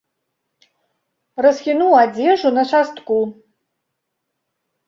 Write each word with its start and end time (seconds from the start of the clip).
Расхінуў 1.45 1.91
адзежу 2.03 2.53
на 2.57 2.63
шастку. 2.73 3.19